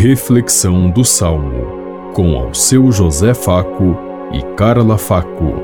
[0.00, 3.98] Reflexão do Salmo, com ao seu José Faco
[4.32, 5.54] e Carla Faco.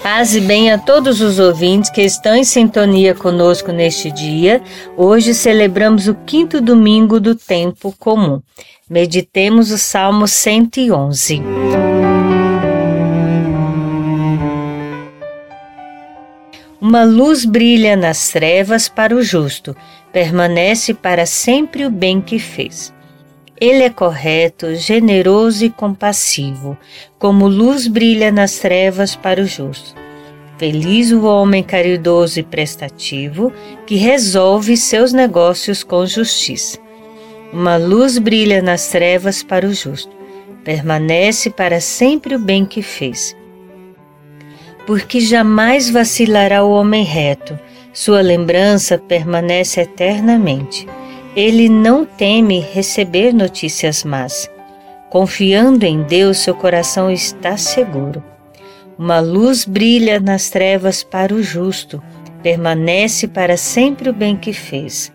[0.00, 4.62] Paz e bem a todos os ouvintes que estão em sintonia conosco neste dia.
[4.96, 8.40] Hoje celebramos o quinto domingo do tempo comum.
[8.88, 11.42] Meditemos o Salmo 111.
[16.88, 19.76] Uma luz brilha nas trevas para o justo,
[20.10, 22.94] permanece para sempre o bem que fez.
[23.60, 26.78] Ele é correto, generoso e compassivo,
[27.18, 29.94] como luz brilha nas trevas para o justo.
[30.56, 33.52] Feliz o homem caridoso e prestativo
[33.86, 36.78] que resolve seus negócios com justiça.
[37.52, 40.16] Uma luz brilha nas trevas para o justo,
[40.64, 43.36] permanece para sempre o bem que fez
[44.88, 47.58] porque jamais vacilará o homem reto,
[47.92, 50.88] sua lembrança permanece eternamente.
[51.36, 54.50] Ele não teme receber notícias más.
[55.10, 58.24] Confiando em Deus, seu coração está seguro.
[58.98, 62.02] Uma luz brilha nas trevas para o justo,
[62.42, 65.12] permanece para sempre o bem que fez.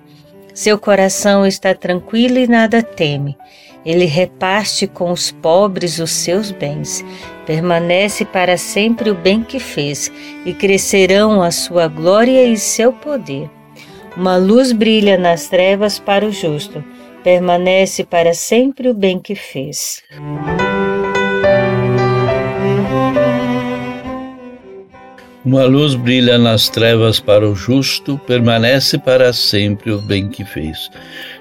[0.53, 3.36] Seu coração está tranquilo e nada teme.
[3.83, 7.03] Ele reparte com os pobres os seus bens.
[7.45, 10.11] Permanece para sempre o bem que fez,
[10.45, 13.49] e crescerão a sua glória e seu poder.
[14.16, 16.83] Uma luz brilha nas trevas para o justo.
[17.23, 20.03] Permanece para sempre o bem que fez.
[25.45, 30.89] Uma luz brilha nas trevas para o justo, permanece para sempre o bem que fez.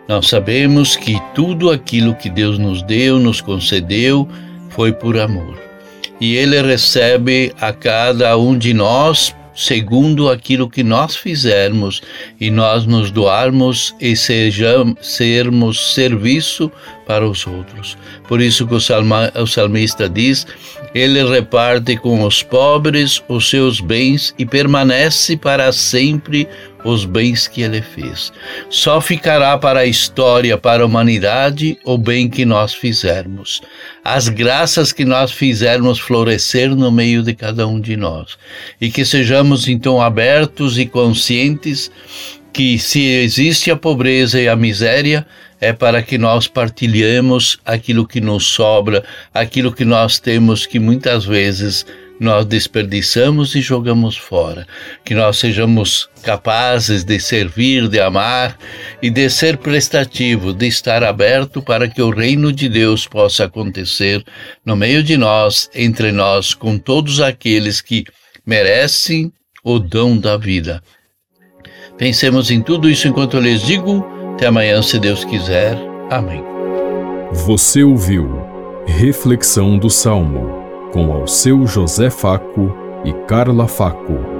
[0.08, 4.28] Nós sabemos que tudo aquilo que Deus nos deu, nos concedeu,
[4.70, 5.71] foi por amor.
[6.20, 12.02] E Ele recebe a cada um de nós segundo aquilo que nós fizermos
[12.40, 16.70] e nós nos doarmos e sejamos, sermos serviço
[17.06, 17.96] para os outros.
[18.28, 20.46] Por isso que o, salma, o salmista diz:
[20.94, 26.48] Ele reparte com os pobres os seus bens e permanece para sempre
[26.84, 28.32] os bens que ele fez.
[28.68, 33.60] Só ficará para a história, para a humanidade, o bem que nós fizermos.
[34.04, 38.36] As graças que nós fizermos florescer no meio de cada um de nós.
[38.80, 41.90] E que sejamos então abertos e conscientes
[42.52, 45.26] que se existe a pobreza e a miséria,
[45.60, 51.24] é para que nós partilhemos aquilo que nos sobra, aquilo que nós temos que muitas
[51.24, 51.86] vezes
[52.22, 54.66] nós desperdiçamos e jogamos fora.
[55.04, 58.56] Que nós sejamos capazes de servir, de amar
[59.02, 64.24] e de ser prestativo, de estar aberto para que o reino de Deus possa acontecer
[64.64, 68.04] no meio de nós, entre nós, com todos aqueles que
[68.46, 69.32] merecem
[69.64, 70.82] o dom da vida.
[71.98, 74.06] Pensemos em tudo isso enquanto eu lhes digo.
[74.34, 75.76] Até amanhã, se Deus quiser.
[76.10, 76.42] Amém.
[77.32, 78.42] Você ouviu
[78.86, 80.61] Reflexão do Salmo
[80.92, 82.72] com ao seu José Faco
[83.04, 84.31] e Carla Faco.